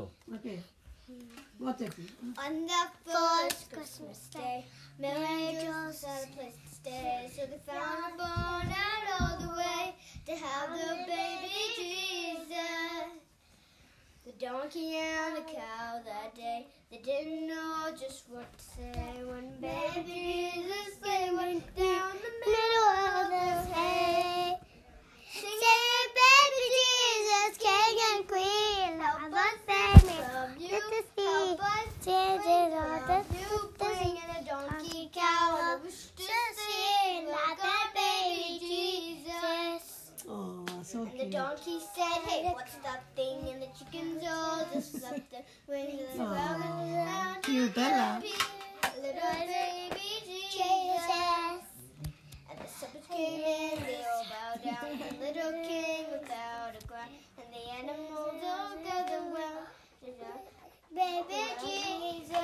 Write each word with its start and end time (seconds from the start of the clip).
go. 0.00 0.34
Okay. 0.36 0.58
Watch 1.58 1.80
it. 1.82 1.92
On 2.38 2.66
the 2.66 2.84
first 3.04 3.72
Christmas 3.72 4.28
day, 4.32 4.64
Mary 4.98 5.24
and 5.24 5.60
Joseph 5.60 6.08
had 6.08 6.28
a 6.28 6.36
place 6.36 6.54
to 6.68 6.74
stay. 6.74 7.30
So 7.34 7.42
they 7.46 7.58
found 7.66 8.14
a 8.14 8.16
barn 8.16 8.68
out 8.68 9.20
all 9.20 9.36
the 9.40 9.54
way 9.56 9.94
to 10.26 10.32
have 10.36 10.70
the 10.70 10.94
baby 11.06 11.50
Jesus. 11.76 13.10
The 14.24 14.32
donkey 14.46 14.96
and 14.96 15.36
the 15.36 15.40
cow 15.40 16.00
that 16.04 16.34
day, 16.36 16.66
they 16.90 16.98
didn't 16.98 17.48
know 17.48 17.90
just 17.98 18.28
what 18.28 18.46
to 18.56 18.64
say 18.64 19.24
when 19.24 19.50
baby 19.60 20.06
Jesus 20.06 20.94
they 21.02 21.30
went 21.34 21.76
down 21.76 22.12
the 22.24 22.32
middle 22.46 22.88
of 23.08 23.30
the 23.30 23.74
hay. 23.74 24.54
Singing, 25.32 26.08
baby 26.20 26.66
Jesus, 26.78 27.58
King 27.58 27.98
and 28.14 28.28
Queen, 28.28 29.00
help 29.00 29.32
us 29.32 29.58
sing 29.66 30.10
from 30.30 30.60
you, 30.60 30.80
help 32.10 32.40
us 32.40 32.44
sing 32.44 32.72
from 33.06 33.24
you, 33.38 33.70
bringing 33.78 34.22
a 34.38 34.44
donkey 34.44 35.10
cow 35.14 35.58
and 35.60 35.80
a 35.80 35.84
rooster 35.84 36.22
sing 36.56 37.26
like 37.28 37.58
a 37.58 37.94
baby 37.94 38.58
Jesus. 38.60 40.10
Oh, 40.28 40.64
so 40.82 41.02
And 41.02 41.20
the 41.20 41.26
donkey 41.26 41.78
said, 41.94 42.20
Hey, 42.28 42.50
what's 42.52 42.74
that 42.76 43.02
thing? 43.16 43.48
And 43.52 43.62
the 43.62 43.66
chickens 43.78 44.22
all 44.28 44.66
just 44.72 45.02
left 45.02 45.30
the 45.30 45.42
wings 45.68 46.00
of 46.12 46.18
the 46.18 46.24
Aw, 46.24 46.56
ground. 46.58 47.42
cute, 47.42 47.76
Ella. 47.78 48.22
Little 48.96 49.46
baby 49.46 50.10
Jesus. 50.50 51.64
And 52.50 52.58
the 52.58 52.68
shepherds 52.78 53.06
came 53.08 53.40
in, 53.40 53.82
they 53.84 54.02
all 54.12 54.24
bowed 54.30 54.64
down. 54.64 54.98
The 54.98 55.24
little 55.24 55.52
king 55.64 56.04
without 56.12 56.74
a 56.80 56.86
crown. 56.86 57.08
And 57.38 57.46
the 57.54 57.72
animals 57.78 58.42
all 58.44 58.76
gathered 58.84 59.32
round. 59.34 59.66
Baby 60.92 61.42
Jesus. 61.62 62.34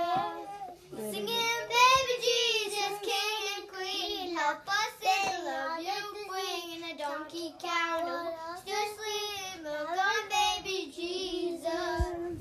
Singing, 0.97 1.27
baby 1.27 2.16
Jesus, 2.23 2.95
king 3.03 3.43
and 3.57 3.69
queen. 3.69 4.37
Help 4.37 4.69
us 4.69 4.93
sing, 5.03 5.45
love 5.45 5.80
you, 5.80 5.91
bring. 6.29 6.85
A 6.85 6.97
donkey 6.97 7.55
cow, 7.61 8.03
no, 8.07 8.33
just 8.65 8.95
sleep. 8.97 9.65
Milk 9.65 9.88
on 9.91 10.29
baby 10.30 10.93
Jesus. 10.95 12.38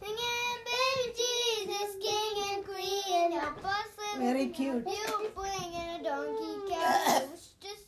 Singing, 0.00 0.58
baby 0.66 1.06
Jesus, 1.16 1.90
king 2.02 2.34
and 2.52 2.64
queen. 2.64 3.32
Help 3.32 3.64
us 3.64 3.86
sing. 3.96 4.20
Very 4.20 4.48
cute. 4.48 4.84
You 4.86 5.30
bring 5.36 5.72
in 5.72 6.00
a 6.00 6.02
donkey 6.02 6.74
cow. 6.74 7.22
Just 7.62 7.84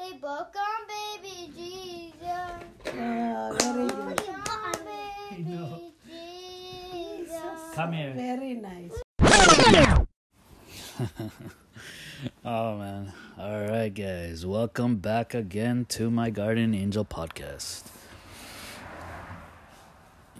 a 0.00 0.14
book 0.18 0.54
on 0.56 0.86
baby 0.88 1.52
Jesus. 1.54 2.22
Ah, 2.86 3.52
very 3.58 3.88
good. 3.88 4.16
Book 4.16 4.28
on 4.48 4.72
baby 4.84 5.42
know. 5.42 5.92
Jesus. 6.06 7.42
Come 7.74 7.92
here. 7.92 8.12
Very 8.14 8.54
nice. 8.54 8.92
Oh 12.44 12.76
man. 12.76 13.12
All 13.38 13.64
right, 13.66 13.81
guys. 13.92 14.46
Welcome 14.46 14.96
back 14.96 15.34
again 15.34 15.84
to 15.90 16.10
my 16.10 16.30
Guardian 16.30 16.72
Angel 16.72 17.04
podcast. 17.04 17.90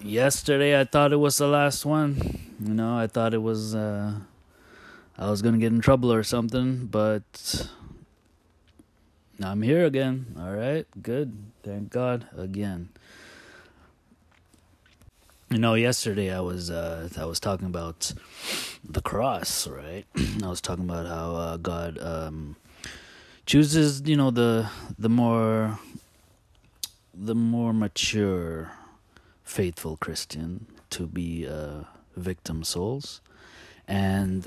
Yesterday 0.02 0.80
I 0.80 0.84
thought 0.84 1.12
it 1.12 1.16
was 1.16 1.36
the 1.36 1.46
last 1.46 1.84
one. 1.84 2.40
You 2.58 2.72
know, 2.72 2.96
I 2.96 3.06
thought 3.06 3.34
it 3.34 3.42
was 3.42 3.74
uh 3.74 4.20
I 5.18 5.28
was 5.28 5.42
to 5.42 5.52
get 5.58 5.70
in 5.70 5.82
trouble 5.82 6.10
or 6.10 6.22
something, 6.22 6.86
but 6.86 7.68
I'm 9.42 9.60
here 9.60 9.84
again. 9.84 10.34
All 10.40 10.54
right. 10.54 10.86
Good. 11.02 11.36
Thank 11.62 11.90
God 11.90 12.28
again. 12.34 12.88
You 15.50 15.58
know, 15.58 15.74
yesterday 15.74 16.32
I 16.32 16.40
was 16.40 16.70
uh 16.70 17.10
I 17.18 17.26
was 17.26 17.38
talking 17.38 17.66
about 17.66 18.14
the 18.82 19.02
cross, 19.02 19.68
right? 19.68 20.06
I 20.42 20.48
was 20.48 20.62
talking 20.62 20.84
about 20.84 21.06
how 21.06 21.36
uh, 21.36 21.56
God 21.58 21.98
um 22.00 22.56
chooses, 23.46 24.02
you 24.04 24.16
know, 24.16 24.30
the 24.30 24.68
the 24.98 25.08
more 25.08 25.78
the 27.14 27.34
more 27.34 27.72
mature 27.72 28.72
faithful 29.44 29.96
Christian 29.96 30.66
to 30.90 31.06
be 31.06 31.46
uh 31.46 31.84
victim 32.16 32.64
souls. 32.64 33.20
And 33.88 34.46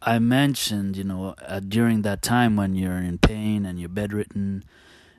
I 0.00 0.18
mentioned, 0.18 0.96
you 0.96 1.04
know, 1.04 1.34
uh, 1.46 1.60
during 1.60 2.02
that 2.02 2.22
time 2.22 2.56
when 2.56 2.74
you're 2.74 2.98
in 2.98 3.18
pain 3.18 3.64
and 3.64 3.78
you're 3.78 3.88
bedridden 3.88 4.64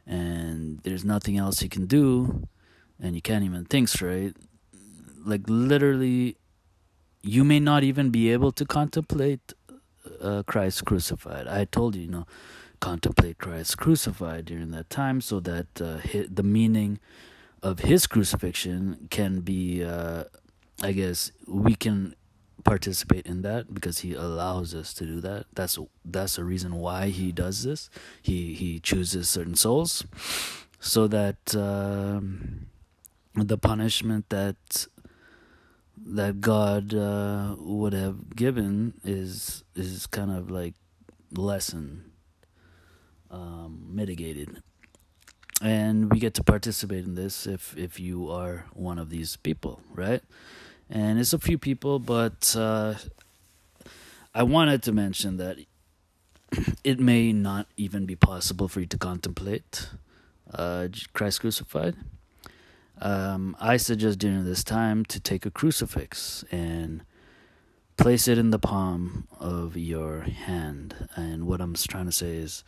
and 0.05 0.79
there's 0.83 1.05
nothing 1.05 1.37
else 1.37 1.61
you 1.61 1.69
can 1.69 1.85
do 1.85 2.47
and 3.01 3.15
you 3.15 3.21
can't 3.21 3.45
even 3.45 3.63
think 3.65 3.87
straight, 3.87 4.35
like 5.25 5.41
literally 5.47 6.35
you 7.21 7.45
may 7.45 7.59
not 7.59 7.83
even 7.83 8.09
be 8.09 8.29
able 8.31 8.51
to 8.51 8.65
contemplate 8.65 9.53
uh, 10.21 10.43
Christ 10.45 10.83
crucified. 10.83 11.47
I 11.47 11.63
told 11.63 11.95
you, 11.95 12.01
you 12.01 12.11
know, 12.11 12.27
contemplate 12.83 13.37
Christ 13.37 13.77
crucified 13.77 14.43
during 14.45 14.71
that 14.71 14.89
time 14.89 15.21
so 15.21 15.39
that 15.39 15.81
uh, 15.81 15.99
hi- 16.11 16.27
the 16.29 16.43
meaning 16.43 16.99
of 17.61 17.79
his 17.79 18.07
crucifixion 18.07 19.07
can 19.09 19.39
be, 19.39 19.83
uh, 19.83 20.25
I 20.81 20.91
guess, 20.91 21.31
we 21.47 21.75
can 21.75 22.13
participate 22.65 23.25
in 23.25 23.41
that 23.41 23.73
because 23.73 23.99
he 23.99 24.13
allows 24.13 24.75
us 24.75 24.93
to 24.95 25.05
do 25.05 25.21
that. 25.21 25.45
That's 25.53 25.79
that's 26.03 26.35
the 26.35 26.43
reason 26.43 26.75
why 26.75 27.07
he 27.07 27.31
does 27.31 27.63
this. 27.63 27.89
He 28.21 28.53
he 28.53 28.81
chooses 28.81 29.29
certain 29.29 29.55
souls 29.55 30.03
so 30.79 31.07
that 31.07 31.55
um, 31.55 32.67
the 33.35 33.57
punishment 33.57 34.27
that 34.27 34.87
that 36.05 36.41
God 36.41 36.93
uh, 36.93 37.55
would 37.59 37.93
have 37.93 38.35
given 38.35 38.99
is 39.05 39.63
is 39.73 40.05
kind 40.07 40.31
of 40.31 40.51
like 40.51 40.75
lessened, 41.31 42.11
um, 43.33 43.87
mitigated, 43.89 44.61
and 45.61 46.11
we 46.11 46.19
get 46.19 46.33
to 46.35 46.43
participate 46.43 47.03
in 47.03 47.15
this 47.15 47.45
if 47.45 47.75
if 47.77 47.99
you 47.99 48.29
are 48.29 48.65
one 48.73 48.99
of 48.99 49.09
these 49.09 49.35
people, 49.37 49.81
right? 49.93 50.21
And 50.89 51.19
it's 51.19 51.33
a 51.33 51.39
few 51.39 51.57
people, 51.57 51.99
but 51.99 52.55
uh, 52.55 52.95
I 54.33 54.43
wanted 54.43 54.83
to 54.83 54.91
mention 54.91 55.37
that 55.37 55.57
it 56.83 56.99
may 56.99 57.33
not 57.33 57.67
even 57.75 58.05
be 58.05 58.15
possible 58.15 58.67
for 58.67 58.79
you 58.79 58.85
to 58.85 58.97
contemplate 58.97 59.89
uh, 60.53 60.87
Christ 61.13 61.41
crucified 61.41 61.95
um, 63.01 63.55
I 63.59 63.77
suggest 63.77 64.19
during 64.19 64.45
this 64.45 64.63
time 64.63 65.03
to 65.05 65.19
take 65.19 65.45
a 65.45 65.51
crucifix 65.51 66.45
and 66.51 67.03
place 67.97 68.27
it 68.27 68.37
in 68.37 68.51
the 68.51 68.59
palm 68.59 69.27
of 69.39 69.75
your 69.75 70.21
hand. 70.21 71.09
And 71.15 71.45
what 71.45 71.61
I'm 71.61 71.73
trying 71.73 72.05
to 72.05 72.11
say 72.11 72.37
is 72.37 72.63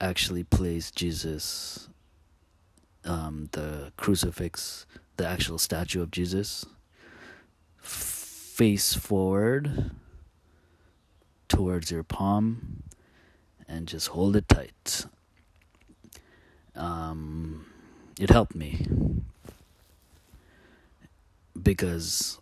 actually 0.00 0.44
place 0.44 0.90
Jesus, 0.90 1.88
um, 3.04 3.48
the 3.52 3.92
crucifix, 3.96 4.86
the 5.16 5.26
actual 5.26 5.58
statue 5.58 6.02
of 6.02 6.10
Jesus, 6.10 6.66
face 7.80 8.94
forward 8.94 9.90
towards 11.48 11.90
your 11.90 12.02
palm 12.02 12.82
and 13.68 13.86
just 13.86 14.08
hold 14.08 14.36
it 14.36 14.48
tight. 14.48 15.06
Um, 16.74 17.66
it 18.18 18.30
helped 18.30 18.54
me 18.54 18.86
because 21.60 22.38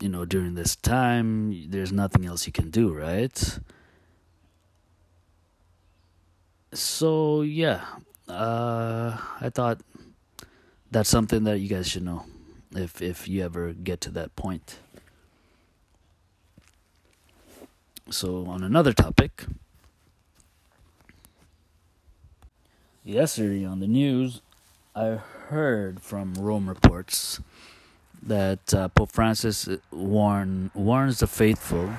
you 0.00 0.08
know 0.08 0.24
during 0.24 0.54
this 0.54 0.76
time 0.76 1.70
there's 1.70 1.92
nothing 1.92 2.26
else 2.26 2.46
you 2.46 2.52
can 2.52 2.70
do 2.70 2.92
right 2.92 3.58
so 6.72 7.42
yeah 7.42 7.84
uh 8.28 9.16
i 9.40 9.48
thought 9.48 9.80
that's 10.90 11.08
something 11.08 11.44
that 11.44 11.58
you 11.58 11.68
guys 11.68 11.88
should 11.88 12.02
know 12.02 12.24
if 12.74 13.02
if 13.02 13.28
you 13.28 13.44
ever 13.44 13.72
get 13.72 14.00
to 14.00 14.10
that 14.10 14.34
point 14.36 14.78
so 18.10 18.46
on 18.46 18.62
another 18.62 18.92
topic 18.92 19.44
yesterday 23.04 23.64
on 23.64 23.80
the 23.80 23.86
news 23.86 24.40
i 24.94 25.18
heard 25.48 26.00
from 26.00 26.34
rome 26.34 26.68
reports 26.68 27.40
that 28.22 28.72
uh, 28.72 28.88
Pope 28.88 29.10
Francis 29.10 29.68
warn 29.90 30.70
warns 30.74 31.18
the 31.18 31.26
faithful. 31.26 31.90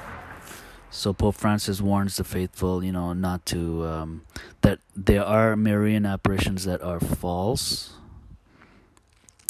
So 0.94 1.12
Pope 1.12 1.34
Francis 1.34 1.81
warns 1.81 2.18
the 2.18 2.24
faithful, 2.24 2.84
you 2.84 2.92
know, 2.92 3.13
not 3.13 3.48
to 3.48 3.84
um, 3.84 4.22
that 4.62 4.78
there 4.95 5.25
are 5.25 5.56
Marian 5.56 6.06
apparitions 6.06 6.66
that 6.66 6.84
are 6.84 7.00
false. 7.00 7.94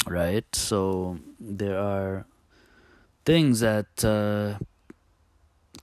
Right? 0.07 0.45
So 0.56 1.19
there 1.42 1.78
are 1.78 2.25
things 3.25 3.60
that 3.60 4.06
uh, 4.06 4.63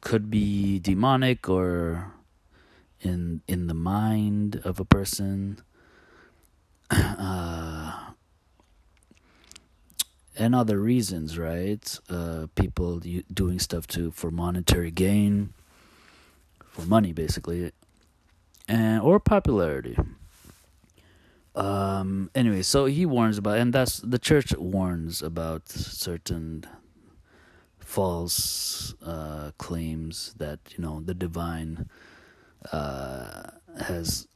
could 0.01 0.31
be 0.31 0.79
demonic 0.79 1.47
or 1.47 2.15
in 3.03 3.43
in 3.47 3.67
the 3.67 3.77
mind 3.77 4.63
of 4.65 4.81
a 4.81 4.85
person. 4.85 5.61
Uh, 6.91 7.60
and 10.41 10.55
other 10.55 10.81
reasons, 10.81 11.39
right? 11.39 11.99
Uh, 12.09 12.47
people 12.55 13.01
doing 13.33 13.59
stuff 13.59 13.87
to 13.89 14.11
for 14.11 14.31
monetary 14.31 14.91
gain, 14.91 15.53
for 16.71 16.83
money, 16.83 17.13
basically, 17.13 17.73
and 18.67 19.03
or 19.03 19.21
popularity. 19.21 19.97
Um. 21.55 22.31
Anyway, 22.35 22.63
so 22.63 22.87
he 22.87 23.05
warns 23.05 23.37
about, 23.37 23.59
and 23.59 23.73
that's 23.73 23.99
the 23.99 24.19
church 24.19 24.55
warns 24.57 25.21
about 25.21 25.69
certain 25.69 26.65
false 27.79 28.95
uh, 29.05 29.51
claims 29.59 30.35
that 30.39 30.61
you 30.75 30.81
know 30.83 31.01
the 31.05 31.13
divine 31.13 31.91
uh, 32.73 33.51
has 33.89 34.27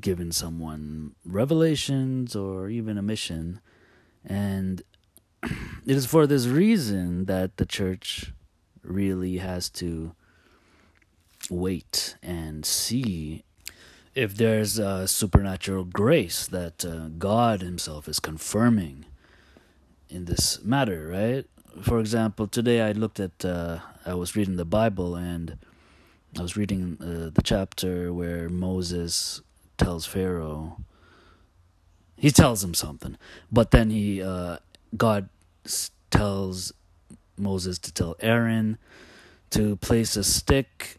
given 0.00 0.32
someone 0.32 1.14
revelations 1.26 2.34
or 2.34 2.70
even 2.70 2.96
a 2.96 3.02
mission, 3.02 3.60
and 4.24 4.82
it 5.86 5.96
is 5.96 6.04
for 6.04 6.26
this 6.26 6.46
reason 6.46 7.26
that 7.26 7.58
the 7.58 7.64
church 7.64 8.32
really 8.82 9.38
has 9.38 9.68
to 9.68 10.12
wait 11.48 12.16
and 12.24 12.66
see 12.66 13.44
if 14.14 14.36
there's 14.36 14.78
a 14.78 15.06
supernatural 15.06 15.84
grace 15.84 16.46
that 16.48 16.84
uh, 16.84 17.08
God 17.18 17.62
Himself 17.62 18.08
is 18.08 18.18
confirming 18.18 19.04
in 20.08 20.24
this 20.24 20.62
matter, 20.64 21.06
right? 21.06 21.46
For 21.82 22.00
example, 22.00 22.48
today 22.48 22.80
I 22.80 22.90
looked 22.90 23.20
at, 23.20 23.44
uh, 23.44 23.78
I 24.04 24.14
was 24.14 24.34
reading 24.34 24.56
the 24.56 24.64
Bible 24.64 25.14
and 25.14 25.56
I 26.36 26.42
was 26.42 26.56
reading 26.56 26.98
uh, 27.00 27.30
the 27.32 27.42
chapter 27.44 28.12
where 28.12 28.48
Moses 28.48 29.40
tells 29.78 30.04
Pharaoh, 30.04 30.78
he 32.16 32.30
tells 32.32 32.64
him 32.64 32.74
something, 32.74 33.16
but 33.52 33.70
then 33.70 33.90
he, 33.90 34.20
uh, 34.20 34.56
God 34.96 35.28
tells 36.10 36.72
Moses 37.36 37.78
to 37.80 37.92
tell 37.92 38.16
Aaron 38.20 38.78
to 39.50 39.76
place 39.76 40.16
a 40.16 40.24
stick 40.24 40.98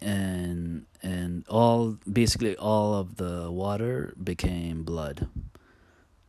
and 0.00 0.86
and 1.02 1.46
all 1.48 1.96
basically 2.10 2.56
all 2.56 2.94
of 2.94 3.16
the 3.16 3.50
water 3.50 4.14
became 4.22 4.82
blood 4.82 5.28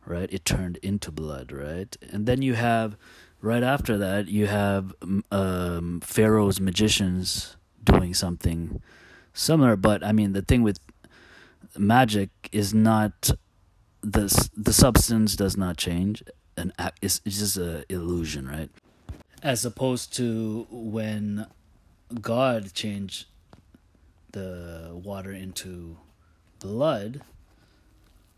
right? 0.05 0.31
It 0.33 0.43
turned 0.43 0.77
into 0.77 1.11
blood 1.11 1.51
right? 1.51 1.95
And 2.11 2.25
then 2.25 2.41
you 2.41 2.55
have 2.55 2.97
right 3.41 3.63
after 3.63 3.97
that 3.97 4.27
you 4.27 4.47
have 4.47 4.93
um, 5.31 6.01
pharaoh's 6.03 6.59
magicians 6.59 7.57
doing 7.83 8.13
something 8.13 8.81
similar. 9.33 9.75
But 9.75 10.03
i 10.03 10.11
mean 10.11 10.33
the 10.33 10.41
thing 10.41 10.63
with 10.63 10.79
magic 11.77 12.29
is 12.51 12.73
not 12.73 13.31
the 14.01 14.49
the 14.55 14.73
substance 14.73 15.35
does 15.35 15.57
not 15.57 15.77
change 15.77 16.23
and 16.59 16.73
it's, 17.01 17.21
it's 17.25 17.39
just 17.39 17.57
a 17.57 17.85
illusion 17.89 18.47
right 18.47 18.69
as 19.41 19.63
opposed 19.65 20.13
to 20.13 20.67
when 20.69 21.47
god 22.21 22.73
changed 22.73 23.25
the 24.31 24.91
water 24.93 25.31
into 25.31 25.97
blood, 26.59 27.21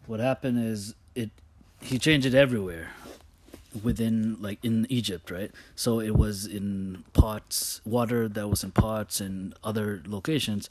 what 0.05 0.19
happened 0.19 0.63
is 0.63 0.95
it 1.15 1.31
he 1.81 1.97
changed 1.97 2.25
it 2.25 2.33
everywhere 2.33 2.91
within 3.83 4.37
like 4.39 4.63
in 4.63 4.85
Egypt, 4.89 5.31
right? 5.31 5.51
So 5.75 5.99
it 5.99 6.15
was 6.15 6.45
in 6.45 7.03
pots, 7.13 7.81
water 7.85 8.27
that 8.27 8.47
was 8.47 8.63
in 8.63 8.71
pots 8.71 9.21
and 9.21 9.55
other 9.63 10.01
locations. 10.05 10.69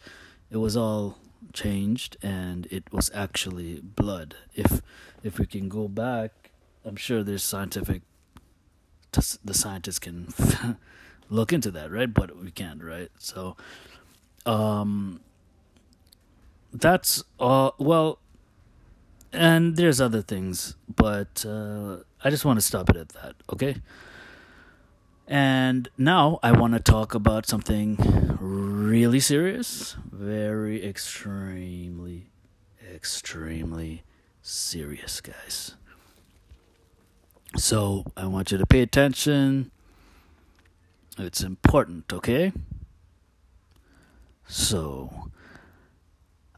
It 0.50 0.58
was 0.58 0.76
all 0.76 1.18
changed 1.52 2.16
and 2.22 2.66
it 2.70 2.92
was 2.92 3.10
actually 3.14 3.80
blood. 3.80 4.36
If 4.54 4.82
if 5.22 5.38
we 5.38 5.46
can 5.46 5.68
go 5.68 5.88
back, 5.88 6.39
I'm 6.84 6.96
sure 6.96 7.22
there's 7.22 7.44
scientific 7.44 8.02
the 9.12 9.54
scientists 9.54 9.98
can 9.98 10.32
look 11.30 11.52
into 11.52 11.70
that, 11.72 11.90
right? 11.90 12.12
But 12.12 12.36
we 12.36 12.52
can't, 12.52 12.82
right? 12.82 13.10
So 13.18 13.56
um 14.46 15.20
that's 16.72 17.22
all 17.38 17.74
well 17.78 18.18
and 19.32 19.76
there's 19.76 20.00
other 20.00 20.22
things 20.22 20.76
but 20.94 21.44
uh 21.46 21.96
i 22.24 22.30
just 22.30 22.44
want 22.44 22.58
to 22.58 22.64
stop 22.64 22.88
it 22.90 22.96
at 22.96 23.08
that 23.10 23.34
okay 23.52 23.76
and 25.26 25.88
now 25.98 26.38
i 26.42 26.52
want 26.52 26.72
to 26.72 26.80
talk 26.80 27.14
about 27.14 27.46
something 27.46 27.96
really 28.40 29.20
serious 29.20 29.96
very 30.10 30.84
extremely 30.84 32.30
extremely 32.92 34.02
serious 34.42 35.20
guys 35.20 35.74
so 37.56 38.04
i 38.16 38.26
want 38.26 38.52
you 38.52 38.58
to 38.58 38.66
pay 38.66 38.80
attention. 38.80 39.70
It's 41.18 41.42
important 41.42 42.12
okay? 42.12 42.52
So, 44.46 45.30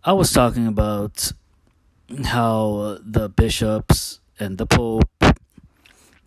I 0.05 0.13
was 0.13 0.33
talking 0.33 0.67
about 0.67 1.33
how 2.25 2.77
uh, 2.77 2.99
the 3.03 3.29
bishops 3.29 4.21
and 4.39 4.59
the 4.59 4.67
pope 4.67 5.09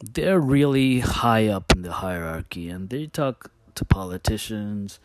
they're 0.02 0.40
really 0.40 1.00
high 1.00 1.48
up 1.48 1.72
in 1.72 1.82
the 1.82 1.94
hierarchy 1.94 2.70
and 2.70 2.90
they 2.90 3.08
talk 3.08 3.52
to 3.76 3.86
politicians. 3.86 5.00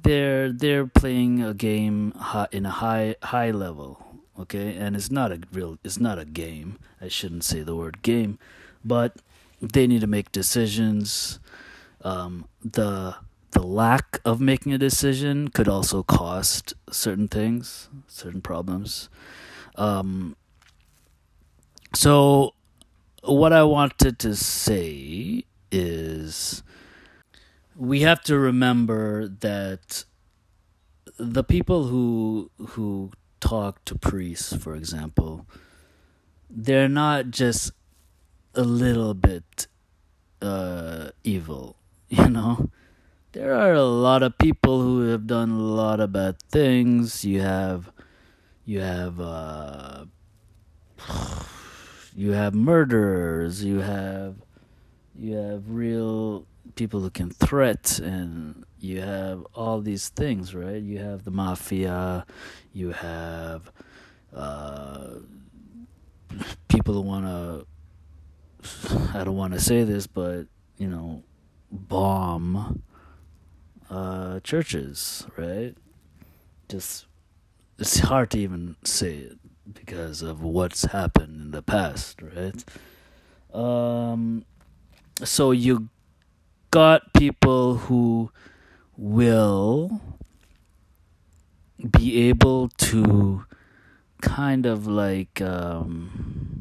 They're 0.00 0.50
they're 0.50 0.86
playing 0.86 1.42
a 1.42 1.54
game 1.54 2.14
in 2.50 2.66
a 2.66 2.70
high 2.70 3.16
high 3.22 3.50
level 3.50 4.12
okay? 4.38 4.76
And 4.76 4.96
it's 4.96 5.10
not 5.10 5.32
a 5.32 5.40
real 5.52 5.78
it's 5.84 6.00
not 6.00 6.18
a 6.18 6.24
game. 6.24 6.78
I 7.00 7.08
shouldn't 7.08 7.44
say 7.44 7.62
the 7.62 7.76
word 7.76 8.02
game 8.02 8.38
but 8.84 9.16
they 9.60 9.86
need 9.86 10.00
to 10.00 10.06
make 10.06 10.32
decisions 10.32 11.38
um, 12.02 12.46
the 12.64 13.16
the 13.52 13.62
lack 13.62 14.18
of 14.24 14.40
making 14.40 14.72
a 14.72 14.78
decision 14.78 15.48
could 15.48 15.68
also 15.68 16.02
cost 16.02 16.72
certain 16.90 17.28
things, 17.28 17.90
certain 18.06 18.40
problems. 18.40 19.10
Um, 19.76 20.36
so, 21.94 22.54
what 23.22 23.52
I 23.52 23.62
wanted 23.62 24.18
to 24.20 24.34
say 24.34 25.44
is 25.70 26.62
we 27.76 28.00
have 28.00 28.22
to 28.22 28.38
remember 28.38 29.28
that 29.28 30.04
the 31.18 31.44
people 31.44 31.84
who 31.84 32.50
who 32.68 33.12
talk 33.40 33.84
to 33.84 33.98
priests, 33.98 34.56
for 34.56 34.74
example, 34.74 35.46
they're 36.48 36.88
not 36.88 37.30
just 37.30 37.72
a 38.54 38.62
little 38.62 39.14
bit 39.14 39.66
uh, 40.40 41.10
evil, 41.24 41.76
you 42.08 42.28
know 42.28 42.70
there 43.32 43.54
are 43.54 43.72
a 43.72 43.84
lot 43.84 44.22
of 44.22 44.36
people 44.36 44.82
who 44.82 45.08
have 45.08 45.26
done 45.26 45.50
a 45.50 45.58
lot 45.58 46.00
of 46.00 46.12
bad 46.12 46.36
things. 46.50 47.24
You 47.24 47.40
have, 47.40 47.90
you 48.66 48.80
have, 48.80 49.18
uh, 49.18 50.04
you 52.14 52.32
have 52.32 52.54
murderers. 52.54 53.64
You 53.64 53.80
have, 53.80 54.36
you 55.18 55.34
have 55.34 55.62
real 55.66 56.46
people 56.74 57.00
who 57.00 57.08
can 57.08 57.30
threat, 57.30 57.98
and 58.00 58.64
you 58.78 59.00
have 59.00 59.46
all 59.54 59.80
these 59.80 60.10
things, 60.10 60.54
right? 60.54 60.82
You 60.82 60.98
have 60.98 61.24
the 61.24 61.30
mafia. 61.30 62.26
You 62.74 62.90
have, 62.90 63.72
uh, 64.34 65.06
people 66.68 66.94
who 66.94 67.00
want 67.00 67.24
to. 67.24 67.66
I 69.14 69.24
don't 69.24 69.36
want 69.36 69.54
to 69.54 69.60
say 69.60 69.84
this, 69.84 70.06
but 70.06 70.46
you 70.76 70.88
know, 70.88 71.22
bomb 71.70 72.82
uh, 73.90 74.40
churches, 74.40 75.26
right? 75.36 75.74
Just 76.68 77.06
it's 77.78 77.98
hard 78.00 78.30
to 78.30 78.38
even 78.38 78.76
say 78.84 79.16
it 79.16 79.38
because 79.72 80.22
of 80.22 80.42
what's 80.42 80.84
happened 80.86 81.40
in 81.40 81.50
the 81.50 81.62
past, 81.62 82.20
right? 82.22 82.64
Um, 83.52 84.44
so 85.22 85.50
you 85.50 85.88
got 86.70 87.12
people 87.12 87.76
who 87.76 88.30
will 88.96 90.00
be 91.98 92.28
able 92.28 92.68
to 92.68 93.44
kind 94.20 94.66
of 94.66 94.86
like 94.86 95.40
um, 95.40 96.51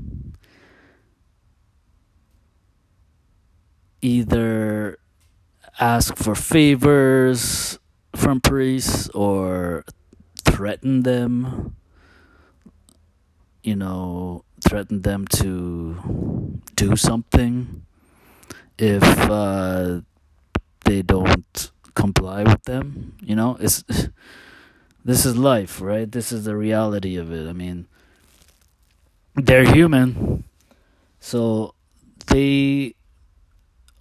either 4.02 4.98
ask 5.80 6.16
for 6.16 6.36
favors 6.36 7.80
from 8.16 8.42
priests 8.42 9.10
or 9.10 9.86
threaten 10.46 11.04
them 11.04 11.76
you 13.64 13.76
know 13.76 14.44
threaten 14.60 15.02
them 15.02 15.28
to 15.28 16.60
do 16.76 16.96
something 16.96 17.84
if 18.78 19.04
uh, 19.30 20.02
they 20.86 21.02
don't 21.02 21.72
comply 21.96 22.44
with 22.44 22.64
them 22.64 23.16
you 23.22 23.36
know? 23.36 23.58
It's 23.60 23.84
this 25.06 25.26
is 25.26 25.38
life 25.38 25.82
right? 25.82 26.12
This 26.12 26.32
is 26.32 26.46
the 26.46 26.56
reality 26.56 27.16
of 27.16 27.32
it. 27.32 27.48
I 27.48 27.54
mean 27.54 27.88
they're 29.36 29.72
human. 29.72 30.44
So 31.20 31.76
they 32.28 32.96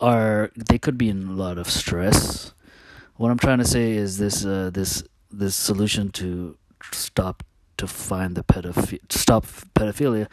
are 0.00 0.50
they 0.56 0.78
could 0.78 0.98
be 0.98 1.08
in 1.08 1.28
a 1.28 1.32
lot 1.32 1.58
of 1.58 1.68
stress. 1.68 2.54
What 3.16 3.30
I'm 3.30 3.38
trying 3.38 3.58
to 3.58 3.64
say 3.64 3.92
is 3.92 4.18
this 4.18 4.44
uh, 4.44 4.70
this 4.72 5.02
this 5.30 5.54
solution 5.54 6.10
to 6.12 6.56
stop 6.92 7.42
to 7.76 7.86
find 7.86 8.36
the 8.36 8.42
pedophi- 8.42 9.00
stop 9.10 9.46
pedophilia. 9.74 10.28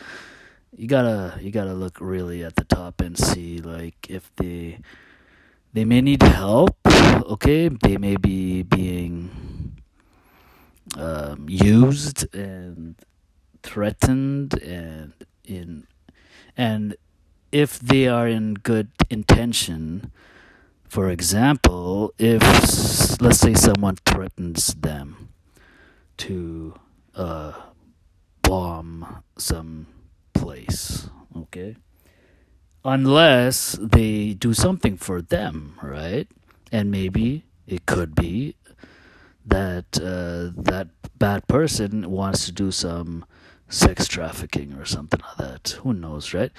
You 0.75 0.88
gotta 0.88 1.38
you 1.41 1.51
gotta 1.51 1.74
look 1.74 1.97
really 2.00 2.43
at 2.43 2.55
the 2.55 2.63
top 2.63 3.01
and 3.01 3.17
see 3.17 3.59
like 3.59 4.09
if 4.09 4.31
they 4.36 4.79
they 5.74 5.86
may 5.86 6.01
need 6.01 6.24
help. 6.24 6.77
Okay, 6.86 7.67
they 7.67 7.97
may 7.97 8.15
be 8.15 8.63
being 8.63 9.81
um, 10.97 11.47
used 11.50 12.33
and 12.33 12.95
threatened 13.63 14.62
and 14.62 15.13
in 15.43 15.86
and 16.55 16.95
if 17.51 17.80
they 17.80 18.08
are 18.08 18.27
in 18.27 18.56
good 18.56 18.89
intention. 19.10 20.12
For 20.88 21.10
example 21.10 22.13
if 22.18 22.42
let's 23.22 23.39
say 23.39 23.54
someone 23.54 23.98
threatens 24.06 24.74
them 24.74 25.30
to 26.18 26.74
uh, 27.16 27.54
bomb 28.42 29.24
some 29.38 29.88
place 30.34 31.10
okay? 31.36 31.75
Unless 32.86 33.77
they 33.82 34.34
do 34.34 34.54
something 34.54 34.98
for 34.98 35.22
them 35.22 35.77
right? 35.82 36.27
And 36.72 36.89
maybe 36.89 37.46
it 37.68 37.86
could 37.86 38.16
be 38.16 38.56
that 39.46 40.00
uh, 40.00 40.51
that 40.62 40.88
bad 41.18 41.48
person 41.48 42.12
wants 42.12 42.46
to 42.46 42.51
do 42.51 42.72
some 42.72 43.25
sex 43.69 44.07
trafficking 44.07 44.74
or 44.74 44.86
something 44.86 45.19
like 45.21 45.38
that. 45.38 45.69
Who 45.81 45.93
knows, 45.93 46.33
right? 46.33 46.51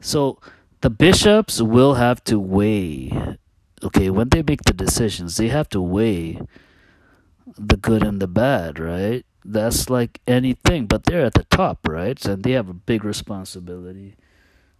So 0.00 0.38
the 0.80 0.90
bishops 0.90 1.60
will 1.60 1.94
have 1.94 2.22
to 2.24 2.38
weigh. 2.38 3.36
Okay, 3.82 4.10
when 4.10 4.30
they 4.30 4.42
make 4.42 4.62
the 4.64 4.72
decisions, 4.72 5.36
they 5.36 5.48
have 5.48 5.68
to 5.70 5.80
weigh 5.80 6.40
the 7.58 7.76
good 7.76 8.02
and 8.02 8.20
the 8.20 8.26
bad, 8.26 8.78
right? 8.78 9.26
That's 9.44 9.90
like 9.90 10.20
anything, 10.26 10.86
but 10.86 11.04
they're 11.04 11.26
at 11.26 11.34
the 11.34 11.44
top, 11.44 11.86
right? 11.86 12.22
And 12.24 12.42
they 12.42 12.52
have 12.52 12.68
a 12.68 12.74
big 12.74 13.04
responsibility 13.04 14.16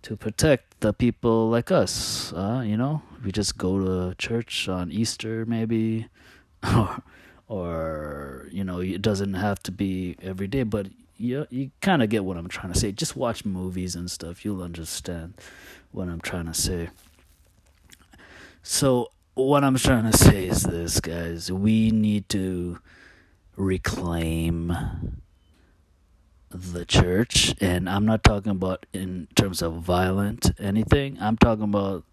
to 0.02 0.16
protect 0.16 0.80
the 0.80 0.92
people 0.92 1.50
like 1.50 1.70
us. 1.70 2.32
Uh, 2.32 2.62
you 2.64 2.76
know, 2.76 3.02
we 3.22 3.30
just 3.30 3.58
go 3.58 3.78
to 3.78 4.14
church 4.16 4.68
on 4.68 4.90
Easter, 4.90 5.44
maybe, 5.44 6.08
or 6.74 7.02
or 7.46 8.48
you 8.50 8.64
know 8.64 8.80
it 8.80 9.02
doesn't 9.02 9.34
have 9.34 9.62
to 9.62 9.70
be 9.70 10.16
every 10.22 10.46
day 10.46 10.62
but 10.62 10.86
you 11.16 11.46
you 11.50 11.70
kind 11.80 12.02
of 12.02 12.08
get 12.08 12.24
what 12.24 12.36
I'm 12.36 12.48
trying 12.48 12.72
to 12.72 12.78
say. 12.78 12.92
Just 12.92 13.16
watch 13.16 13.44
movies 13.44 13.94
and 13.94 14.10
stuff. 14.10 14.44
You'll 14.44 14.62
understand 14.62 15.34
what 15.92 16.08
I'm 16.08 16.20
trying 16.20 16.46
to 16.46 16.54
say. 16.54 16.90
So 18.62 19.10
what 19.34 19.64
I'm 19.64 19.76
trying 19.76 20.10
to 20.10 20.16
say 20.16 20.46
is 20.46 20.62
this 20.62 21.00
guys. 21.00 21.50
We 21.50 21.90
need 21.90 22.28
to 22.30 22.78
reclaim 23.56 24.76
the 26.50 26.84
church. 26.84 27.54
And 27.60 27.88
I'm 27.88 28.06
not 28.06 28.22
talking 28.22 28.52
about 28.52 28.86
in 28.92 29.28
terms 29.34 29.60
of 29.60 29.74
violent 29.74 30.50
anything. 30.58 31.18
I'm 31.20 31.36
talking 31.36 31.64
about 31.64 32.04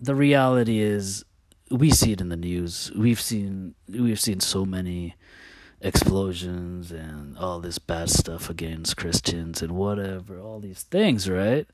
the 0.00 0.14
reality 0.14 0.80
is 0.80 1.24
we 1.70 1.90
see 1.90 2.12
it 2.12 2.20
in 2.20 2.30
the 2.30 2.36
news. 2.36 2.90
We've 2.96 3.20
seen 3.20 3.74
we've 3.88 4.20
seen 4.20 4.40
so 4.40 4.64
many 4.64 5.14
explosions 5.80 6.92
and 6.92 7.38
all 7.38 7.60
this 7.60 7.78
bad 7.78 8.10
stuff 8.10 8.50
against 8.50 8.96
Christians 8.96 9.62
and 9.62 9.72
whatever, 9.72 10.38
all 10.38 10.60
these 10.60 10.82
things, 10.82 11.28
right? 11.28 11.66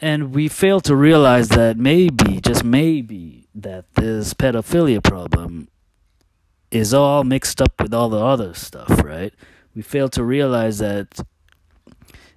And 0.00 0.34
we 0.34 0.48
fail 0.48 0.80
to 0.80 0.96
realize 0.96 1.48
that 1.50 1.76
maybe, 1.76 2.40
just 2.40 2.64
maybe, 2.64 3.48
that 3.54 3.94
this 3.94 4.32
pedophilia 4.34 5.02
problem 5.02 5.68
is 6.70 6.94
all 6.94 7.24
mixed 7.24 7.60
up 7.60 7.80
with 7.80 7.92
all 7.92 8.08
the 8.08 8.24
other 8.24 8.54
stuff, 8.54 9.02
right? 9.02 9.34
We 9.74 9.82
fail 9.82 10.08
to 10.10 10.24
realize 10.24 10.78
that 10.78 11.20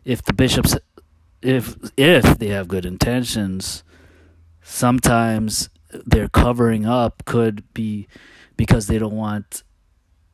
if 0.04 0.22
the 0.24 0.34
bishops 0.34 0.76
if 1.42 1.76
if 1.98 2.40
they 2.40 2.48
have 2.48 2.68
good 2.68 2.86
intentions, 2.86 3.84
sometimes 4.62 5.70
their 6.06 6.28
covering 6.28 6.86
up 6.86 7.24
could 7.26 7.72
be 7.74 8.08
because 8.58 8.88
they 8.88 8.98
don't 8.98 9.16
want 9.16 9.64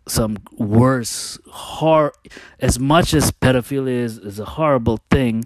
some 0.07 0.37
worse 0.57 1.37
hor 1.47 2.13
as 2.59 2.79
much 2.79 3.13
as 3.13 3.31
pedophilia 3.31 3.89
is, 3.89 4.17
is 4.17 4.39
a 4.39 4.45
horrible 4.45 4.99
thing 5.11 5.45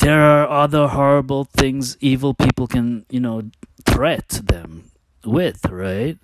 there 0.00 0.20
are 0.22 0.48
other 0.48 0.88
horrible 0.88 1.44
things 1.44 1.96
evil 2.00 2.34
people 2.34 2.66
can 2.66 3.04
you 3.10 3.20
know 3.20 3.42
threat 3.84 4.28
them 4.28 4.90
with 5.24 5.64
right? 5.66 6.18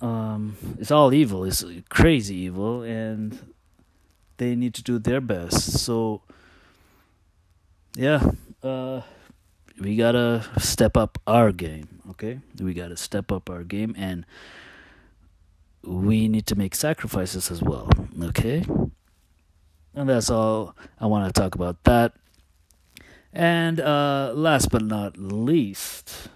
Um 0.00 0.56
it's 0.78 0.90
all 0.90 1.12
evil. 1.12 1.44
It's 1.44 1.64
crazy 1.88 2.36
evil 2.36 2.82
and 2.82 3.38
they 4.36 4.54
need 4.54 4.74
to 4.74 4.82
do 4.82 4.98
their 4.98 5.20
best. 5.20 5.78
So 5.78 6.22
yeah 7.96 8.30
uh 8.62 9.02
we 9.80 9.96
gotta 9.96 10.44
step 10.58 10.96
up 10.96 11.18
our 11.26 11.50
game 11.52 12.00
okay? 12.10 12.38
We 12.60 12.74
gotta 12.74 12.96
step 12.96 13.32
up 13.32 13.50
our 13.50 13.64
game 13.64 13.94
and 13.98 14.24
we 15.86 16.28
need 16.28 16.46
to 16.46 16.56
make 16.56 16.74
sacrifices 16.74 17.50
as 17.50 17.62
well 17.62 17.88
okay? 18.22 18.64
And 19.94 20.08
that's 20.08 20.30
all 20.30 20.74
i 21.00 21.06
want 21.06 21.32
to 21.32 21.40
talk 21.40 21.54
about 21.54 21.82
that. 21.84 22.14
And 23.32 23.80
uh 23.80 24.32
last 24.34 24.70
but 24.70 24.82
not 24.82 25.16
least 25.16 26.28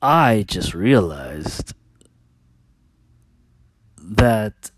i 0.00 0.44
just 0.46 0.74
realized 0.74 1.74
that 4.00 4.70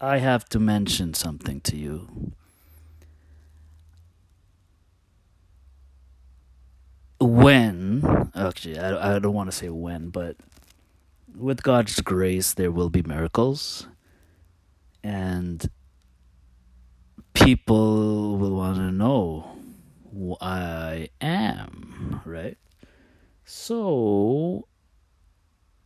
i 0.00 0.18
have 0.18 0.48
to 0.50 0.58
mention 0.58 1.14
something 1.14 1.60
to 1.62 1.76
you. 1.76 2.32
When 7.18 8.30
actually 8.34 8.78
I, 8.78 9.16
I 9.16 9.18
don't 9.18 9.34
want 9.34 9.50
to 9.50 9.56
say 9.56 9.68
when 9.68 10.08
but 10.08 10.36
with 11.36 11.62
god's 11.62 12.00
grace 12.00 12.54
there 12.54 12.70
will 12.70 12.90
be 12.90 13.02
miracles. 13.02 13.88
And 15.02 15.68
people 17.32 18.36
will 18.36 18.56
want 18.56 18.76
to 18.76 18.92
know 18.92 19.56
who 20.12 20.36
i 20.40 21.08
am 21.20 22.20
right? 22.24 22.58
So 23.44 24.68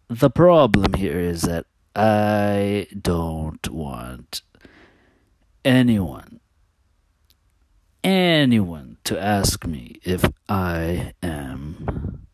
the 0.08 0.30
problem 0.30 0.94
here 0.94 1.18
is 1.18 1.42
that 1.42 1.66
i 1.94 2.86
don't 3.00 3.68
want 3.70 4.42
anyone 5.64 6.40
anyone 8.04 8.98
to 9.02 9.18
ask 9.18 9.66
me 9.66 9.96
if 10.04 10.24
I 10.46 11.14
am 11.22 12.26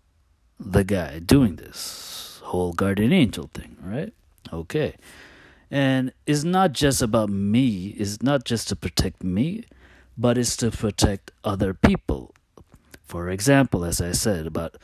the 0.58 0.82
guy 0.82 1.20
doing 1.20 1.56
this 1.56 2.29
whole 2.50 2.72
guardian 2.72 3.12
angel 3.12 3.48
thing, 3.54 3.76
right? 3.80 4.12
Okay. 4.52 4.94
And 5.70 6.12
it's 6.26 6.42
not 6.42 6.72
just 6.72 7.00
about 7.00 7.30
me, 7.30 7.94
it's 7.96 8.22
not 8.22 8.44
just 8.44 8.68
to 8.68 8.76
protect 8.76 9.22
me, 9.22 9.64
but 10.18 10.36
it's 10.36 10.56
to 10.58 10.70
protect 10.70 11.30
other 11.44 11.72
people. 11.72 12.34
For 13.04 13.30
example, 13.30 13.84
as 13.84 14.00
I 14.00 14.12
said 14.12 14.46
about 14.46 14.76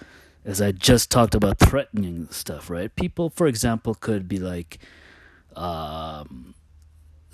as 0.44 0.62
I 0.62 0.70
just 0.70 1.10
talked 1.10 1.34
about 1.34 1.58
threatening 1.58 2.28
stuff, 2.30 2.70
right? 2.70 2.94
People, 2.94 3.30
for 3.30 3.48
example, 3.48 3.94
could 3.94 4.28
be 4.28 4.38
like 4.38 4.78
um 5.56 6.54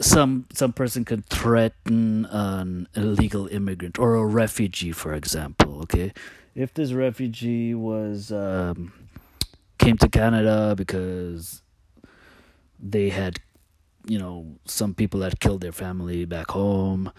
some 0.00 0.46
some 0.52 0.72
person 0.72 1.04
could 1.04 1.26
threaten 1.26 2.26
an 2.26 2.88
illegal 2.96 3.46
immigrant 3.48 3.98
or 3.98 4.14
a 4.14 4.24
refugee, 4.24 4.92
for 4.92 5.12
example. 5.14 5.80
Okay, 5.82 6.12
if 6.54 6.72
this 6.74 6.92
refugee 6.92 7.74
was 7.74 8.32
um, 8.32 8.92
came 9.82 9.96
to 9.98 10.08
Canada 10.08 10.74
because 10.76 11.62
they 12.78 13.10
had, 13.10 13.40
you 14.06 14.18
know, 14.18 14.56
some 14.64 14.94
people 14.94 15.20
had 15.22 15.40
killed 15.40 15.60
their 15.60 15.72
family 15.72 16.24
back 16.24 16.50
home, 16.50 17.12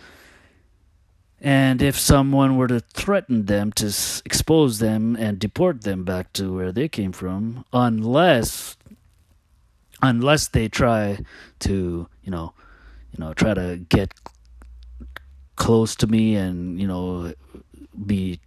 and 1.39 1.81
if 1.81 1.99
someone 1.99 2.55
were 2.55 2.67
to 2.67 2.79
threaten 2.79 3.45
them 3.45 3.71
to 3.73 3.87
expose 4.25 4.79
them 4.79 5.15
and 5.17 5.39
deport 5.39 5.81
them 5.81 6.03
back 6.05 6.31
to 6.33 6.53
where 6.53 6.71
they 6.71 6.87
came 6.87 7.11
from, 7.11 7.65
unless 7.73 8.77
unless 10.01 10.49
they 10.49 10.67
try 10.67 11.19
to, 11.59 12.07
you 12.23 12.31
know, 12.31 12.53
you 13.11 13.23
know, 13.23 13.33
try 13.33 13.53
to 13.53 13.77
get 13.89 14.13
close 15.55 15.95
to 15.95 16.07
me 16.07 16.35
and 16.35 16.79
you 16.79 16.87
know 16.87 17.33
be 18.05 18.39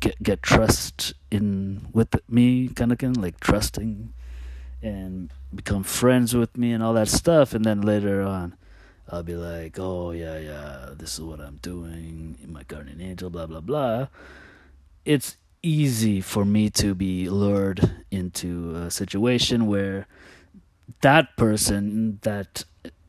get 0.00 0.22
get 0.22 0.42
trust 0.42 1.14
in 1.30 1.86
with 1.92 2.14
me 2.28 2.68
kind 2.68 2.92
of 2.92 2.98
thing 2.98 3.14
like 3.14 3.40
trusting 3.40 4.12
and 4.82 5.30
become 5.54 5.82
friends 5.82 6.34
with 6.34 6.56
me 6.56 6.72
and 6.72 6.82
all 6.82 6.92
that 6.94 7.08
stuff 7.08 7.54
and 7.54 7.64
then 7.64 7.80
later 7.80 8.22
on 8.22 8.56
I'll 9.12 9.22
be 9.22 9.36
like, 9.36 9.78
oh 9.78 10.12
yeah, 10.12 10.38
yeah, 10.38 10.90
this 10.96 11.14
is 11.14 11.20
what 11.20 11.38
I'm 11.38 11.56
doing, 11.56 12.38
in 12.42 12.50
my 12.50 12.62
guardian 12.62 13.00
angel, 13.00 13.28
blah 13.28 13.46
blah 13.46 13.60
blah. 13.60 14.08
It's 15.04 15.36
easy 15.62 16.22
for 16.22 16.44
me 16.46 16.70
to 16.70 16.94
be 16.94 17.28
lured 17.28 18.04
into 18.10 18.74
a 18.74 18.90
situation 18.90 19.66
where 19.66 20.06
that 21.02 21.36
person, 21.36 22.20
that 22.22 22.64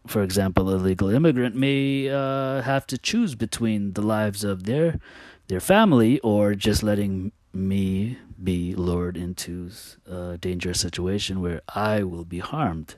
for 0.06 0.24
example, 0.24 0.70
illegal 0.72 1.10
immigrant, 1.10 1.56
may 1.56 2.10
uh, 2.10 2.62
have 2.62 2.86
to 2.88 2.98
choose 2.98 3.36
between 3.36 3.94
the 3.94 4.02
lives 4.02 4.44
of 4.44 4.64
their 4.64 5.00
their 5.48 5.60
family 5.60 6.20
or 6.20 6.56
just 6.56 6.84
letting 6.84 7.32
me 7.54 8.18
be 8.42 8.74
lured 8.76 9.16
into 9.16 9.70
a 10.10 10.38
dangerous 10.38 10.80
situation 10.80 11.42
where 11.42 11.62
I 11.74 12.04
will 12.04 12.26
be 12.26 12.40
harmed. 12.40 12.96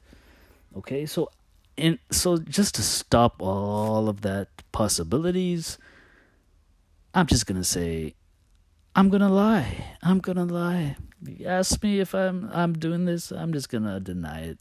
Okay, 0.75 1.05
so 1.05 1.29
and 1.77 1.99
so 2.11 2.37
just 2.37 2.75
to 2.75 2.81
stop 2.81 3.41
all 3.41 4.07
of 4.07 4.21
that 4.21 4.47
possibilities, 4.71 5.77
I'm 7.13 7.27
just 7.27 7.45
gonna 7.45 7.63
say, 7.63 8.15
I'm 8.95 9.09
gonna 9.09 9.29
lie. 9.29 9.97
I'm 10.01 10.19
gonna 10.19 10.45
lie. 10.45 10.95
You 11.25 11.47
ask 11.47 11.81
me 11.83 11.99
if 11.99 12.13
I'm 12.13 12.49
I'm 12.53 12.73
doing 12.73 13.05
this, 13.05 13.31
I'm 13.31 13.51
just 13.53 13.69
gonna 13.69 13.99
deny 13.99 14.41
it. 14.41 14.59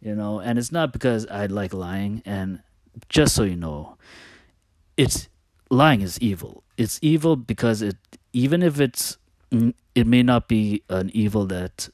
You 0.00 0.14
know, 0.14 0.40
and 0.40 0.58
it's 0.58 0.72
not 0.72 0.92
because 0.92 1.26
I 1.26 1.46
like 1.46 1.74
lying. 1.74 2.22
And 2.24 2.60
just 3.08 3.34
so 3.34 3.42
you 3.44 3.56
know, 3.56 3.96
it's 4.96 5.28
lying 5.70 6.02
is 6.02 6.18
evil. 6.20 6.64
It's 6.76 6.98
evil 7.02 7.36
because 7.36 7.80
it 7.82 7.96
even 8.32 8.62
if 8.62 8.80
it's 8.80 9.16
it 9.94 10.06
may 10.06 10.22
not 10.22 10.48
be 10.48 10.82
an 10.88 11.10
evil 11.14 11.46
that 11.46 11.88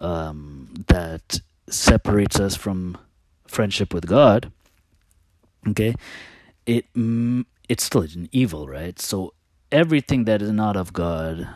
um, 0.00 0.72
that 0.86 1.40
separates 1.68 2.40
us 2.40 2.56
from 2.56 2.96
friendship 3.46 3.92
with 3.92 4.06
God. 4.06 4.52
Okay, 5.68 5.94
it 6.66 6.86
it's 7.68 7.84
still 7.84 8.02
an 8.02 8.28
evil, 8.32 8.68
right? 8.68 8.98
So 8.98 9.34
everything 9.70 10.24
that 10.24 10.42
is 10.42 10.52
not 10.52 10.76
of 10.76 10.92
God 10.92 11.48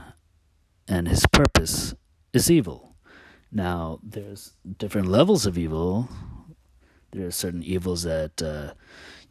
and 0.86 1.08
His 1.08 1.26
purpose 1.26 1.94
is 2.32 2.50
evil. 2.50 2.94
Now, 3.50 4.00
there's 4.02 4.52
different 4.78 5.08
levels 5.08 5.46
of 5.46 5.56
evil. 5.56 6.08
There 7.12 7.26
are 7.26 7.30
certain 7.30 7.62
evils 7.62 8.02
that 8.02 8.42
uh, 8.42 8.74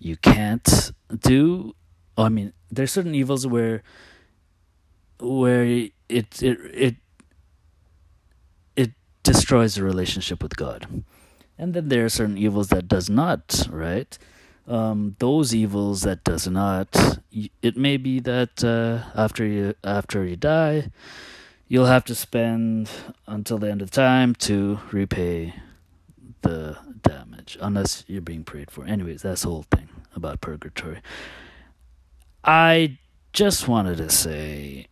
you 0.03 0.17
can't 0.17 0.91
do. 1.19 1.75
I 2.17 2.29
mean, 2.29 2.53
there's 2.69 2.91
certain 2.91 3.15
evils 3.15 3.47
where 3.47 3.81
where 5.19 5.63
it 5.63 5.93
it 6.09 6.41
it 6.41 6.95
it 8.75 8.91
destroys 9.23 9.75
the 9.75 9.83
relationship 9.83 10.43
with 10.43 10.57
God, 10.57 11.03
and 11.57 11.73
then 11.73 11.87
there 11.87 12.05
are 12.05 12.09
certain 12.09 12.37
evils 12.37 12.67
that 12.67 12.87
does 12.87 13.09
not. 13.09 13.67
Right, 13.69 14.17
um, 14.67 15.15
those 15.19 15.55
evils 15.55 16.01
that 16.01 16.23
does 16.23 16.47
not. 16.47 17.19
It 17.61 17.77
may 17.77 17.97
be 17.97 18.19
that 18.19 18.63
uh, 18.63 19.09
after 19.15 19.45
you 19.45 19.73
after 19.83 20.25
you 20.25 20.35
die, 20.35 20.91
you'll 21.67 21.87
have 21.87 22.03
to 22.05 22.15
spend 22.15 22.89
until 23.25 23.57
the 23.57 23.71
end 23.71 23.81
of 23.81 23.89
time 23.89 24.35
to 24.49 24.79
repay 24.91 25.55
the 26.41 26.77
damage, 27.01 27.57
unless 27.61 28.03
you're 28.05 28.21
being 28.21 28.43
prayed 28.43 28.69
for. 28.69 28.85
Anyways, 28.85 29.21
that's 29.21 29.43
the 29.43 29.47
whole 29.47 29.65
thing 29.71 29.87
about 30.15 30.41
purgatory. 30.41 31.01
I 32.43 32.97
just 33.31 33.67
wanted 33.67 33.97
to 33.97 34.09
say 34.09 34.87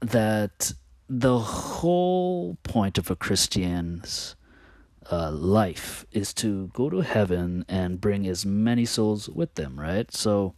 that 0.00 0.72
the 1.08 1.38
whole 1.38 2.56
point 2.62 2.98
of 2.98 3.10
a 3.10 3.16
Christian's 3.16 4.36
uh, 5.10 5.30
life 5.30 6.06
is 6.12 6.32
to 6.34 6.68
go 6.68 6.88
to 6.88 7.00
heaven 7.00 7.64
and 7.68 8.00
bring 8.00 8.26
as 8.26 8.46
many 8.46 8.84
souls 8.84 9.28
with 9.28 9.54
them, 9.54 9.78
right? 9.78 10.12
So, 10.12 10.54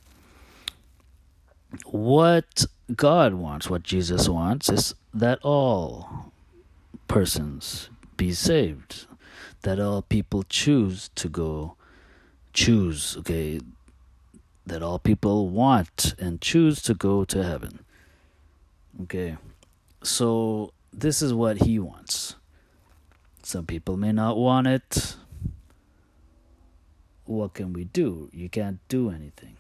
what 1.86 2.66
God 2.94 3.34
wants, 3.34 3.70
what 3.70 3.82
Jesus 3.82 4.28
wants, 4.28 4.68
is 4.68 4.94
that 5.14 5.38
all 5.42 6.32
persons 7.08 7.88
be 8.16 8.32
saved, 8.32 9.06
that 9.62 9.80
all 9.80 10.02
people 10.02 10.42
choose 10.42 11.10
to 11.14 11.28
go, 11.28 11.76
choose, 12.52 13.16
okay, 13.18 13.60
that 14.66 14.82
all 14.82 14.98
people 14.98 15.48
want 15.48 16.14
and 16.18 16.40
choose 16.40 16.80
to 16.82 16.94
go 16.94 17.24
to 17.24 17.42
heaven. 17.42 17.80
Okay, 19.02 19.36
so 20.02 20.72
this 20.92 21.22
is 21.22 21.32
what 21.32 21.62
he 21.62 21.78
wants. 21.78 22.36
Some 23.42 23.66
people 23.66 23.96
may 23.96 24.12
not 24.12 24.36
want 24.36 24.66
it. 24.66 25.16
What 27.24 27.54
can 27.54 27.72
we 27.72 27.84
do? 27.84 28.28
You 28.32 28.48
can't 28.48 28.78
do 28.88 29.10
anything. 29.10 29.56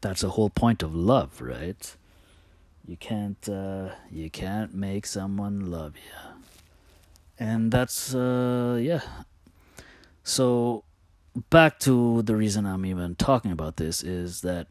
That's 0.00 0.22
the 0.22 0.30
whole 0.30 0.50
point 0.50 0.82
of 0.82 0.94
love, 0.94 1.40
right? 1.40 1.96
You 2.86 2.96
can't 2.96 3.48
uh, 3.48 3.90
you 4.10 4.30
can't 4.30 4.74
make 4.74 5.06
someone 5.06 5.70
love 5.70 5.94
you. 5.96 6.16
And 7.38 7.70
that's 7.70 8.14
uh 8.14 8.78
yeah. 8.80 9.02
So 10.24 10.84
back 11.34 11.78
to 11.80 12.22
the 12.22 12.36
reason 12.36 12.66
I'm 12.66 12.84
even 12.86 13.14
talking 13.14 13.52
about 13.52 13.76
this 13.76 14.02
is 14.02 14.40
that 14.42 14.68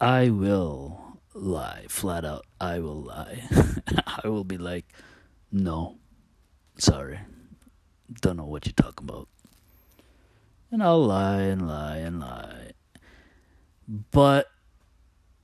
I 0.00 0.30
will 0.30 1.06
lie 1.36 1.84
flat 1.88 2.24
out 2.24 2.46
i 2.60 2.78
will 2.78 3.02
lie. 3.02 3.42
I 4.24 4.26
will 4.28 4.44
be 4.44 4.56
like 4.56 4.86
no 5.52 5.98
sorry 6.78 7.20
don't 8.22 8.38
know 8.38 8.46
what 8.46 8.64
you're 8.64 8.72
talking 8.72 9.08
about. 9.08 9.28
And 10.70 10.82
i'll 10.82 11.04
lie 11.04 11.42
and 11.42 11.68
lie 11.68 11.98
and 11.98 12.20
lie. 12.20 12.72
But 13.86 14.46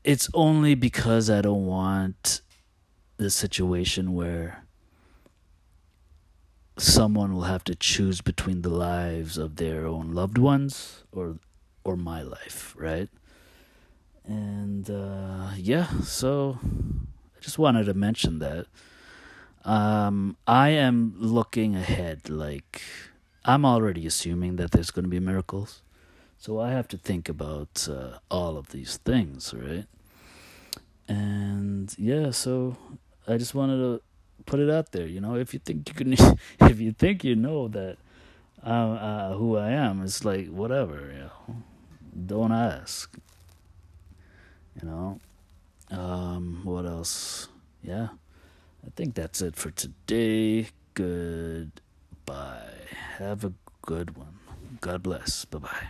it's 0.02 0.28
only 0.32 0.74
because 0.74 1.28
i 1.28 1.40
don't 1.42 1.66
want 1.66 2.40
the 3.18 3.30
situation 3.30 4.14
where 4.14 4.61
someone 6.76 7.32
will 7.34 7.42
have 7.42 7.64
to 7.64 7.74
choose 7.74 8.20
between 8.20 8.62
the 8.62 8.70
lives 8.70 9.38
of 9.38 9.56
their 9.56 9.86
own 9.86 10.12
loved 10.12 10.38
ones 10.38 11.04
or 11.12 11.36
or 11.84 11.96
my 11.96 12.22
life 12.22 12.74
right 12.78 13.08
and 14.24 14.88
uh, 14.88 15.50
yeah, 15.56 15.88
so 16.02 16.58
I 16.62 17.40
just 17.40 17.58
wanted 17.58 17.86
to 17.86 17.94
mention 17.94 18.38
that. 18.38 18.66
Um, 19.64 20.36
I 20.46 20.70
am 20.70 21.14
looking 21.16 21.76
ahead, 21.76 22.28
like 22.28 22.82
I'm 23.44 23.64
already 23.64 24.06
assuming 24.06 24.56
that 24.56 24.72
there's 24.72 24.90
going 24.90 25.04
to 25.04 25.08
be 25.08 25.20
miracles, 25.20 25.82
so 26.38 26.60
I 26.60 26.70
have 26.70 26.88
to 26.88 26.96
think 26.96 27.28
about 27.28 27.88
uh, 27.90 28.18
all 28.30 28.56
of 28.56 28.68
these 28.68 28.96
things, 28.98 29.54
right? 29.54 29.86
And 31.08 31.94
yeah, 31.98 32.30
so 32.30 32.76
I 33.26 33.36
just 33.36 33.54
wanted 33.54 33.78
to 33.78 34.02
put 34.46 34.60
it 34.60 34.70
out 34.70 34.92
there. 34.92 35.06
You 35.06 35.20
know, 35.20 35.36
if 35.36 35.52
you 35.52 35.60
think 35.60 35.88
you 35.88 35.94
can, 35.94 36.12
if 36.60 36.80
you 36.80 36.92
think 36.92 37.24
you 37.24 37.36
know 37.36 37.68
that 37.68 37.96
I'm 38.62 38.92
uh, 38.92 39.32
who 39.34 39.56
I 39.56 39.70
am, 39.70 40.02
it's 40.02 40.24
like 40.24 40.48
whatever. 40.48 41.12
You 41.12 41.18
know, 41.20 41.62
don't 42.26 42.52
ask. 42.52 43.14
You 44.80 44.88
know, 44.88 45.20
um, 45.90 46.60
what 46.64 46.86
else? 46.86 47.48
Yeah, 47.82 48.08
I 48.86 48.90
think 48.96 49.14
that's 49.14 49.42
it 49.42 49.56
for 49.56 49.70
today. 49.70 50.68
Goodbye. 50.94 52.68
Have 53.18 53.44
a 53.44 53.52
good 53.82 54.16
one. 54.16 54.38
God 54.80 55.02
bless. 55.02 55.44
Bye 55.44 55.58
bye. 55.58 55.88